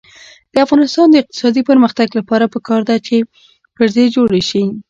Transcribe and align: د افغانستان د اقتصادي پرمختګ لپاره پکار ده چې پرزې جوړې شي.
د 0.53 0.55
افغانستان 0.65 1.07
د 1.09 1.15
اقتصادي 1.21 1.61
پرمختګ 1.69 2.07
لپاره 2.19 2.51
پکار 2.53 2.81
ده 2.89 2.95
چې 3.07 3.15
پرزې 3.75 4.05
جوړې 4.15 4.41
شي. 4.49 4.63